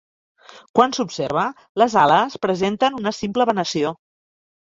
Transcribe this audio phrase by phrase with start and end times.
[0.77, 1.43] Quan s'observa,
[1.81, 3.95] les ales presenten una simple venació.